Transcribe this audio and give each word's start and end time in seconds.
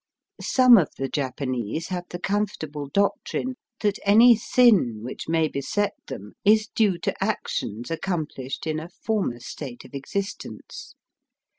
Some 0.41 0.79
of 0.79 0.89
the 0.97 1.07
Japanese 1.07 1.89
have 1.89 2.05
the 2.09 2.17
comfortable 2.17 2.87
doctrine 2.87 3.53
that 3.81 3.99
any 4.03 4.35
sin 4.35 5.03
which 5.03 5.29
may 5.29 5.47
beset 5.47 5.93
them 6.07 6.33
is 6.43 6.67
due 6.73 6.97
to 7.01 7.13
actions 7.23 7.89
accom 7.91 8.25
plished 8.25 8.65
in 8.65 8.79
a 8.79 8.89
former 8.89 9.39
state 9.39 9.85
of 9.85 9.93
existence. 9.93 10.95